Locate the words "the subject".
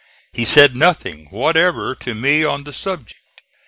2.63-3.43